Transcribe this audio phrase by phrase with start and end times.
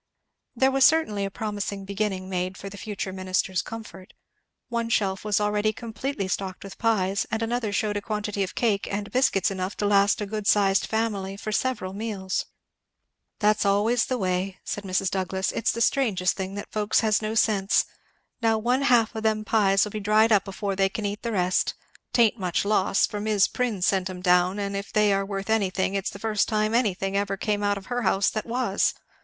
[0.55, 4.15] There was certainly a promising beginning made for the future minister's comfort.
[4.67, 8.91] One shelf was already completely stocked with pies, and another shewed a quantity of cake,
[8.91, 12.47] and biscuits enough to last a good sized family for several meals.
[13.41, 15.11] "That is always the way," said Mrs.
[15.11, 17.85] Douglass; "it's the strangest thing that folks has no sense!
[18.41, 21.75] Now one half o' them pies'll be dried up afore they can eat the rest;
[22.11, 25.93] 'tain't much loss, for Mis' Prin sent 'em down, and if they are worth anything
[25.93, 28.95] it's the first time anything ever come out of her house that was.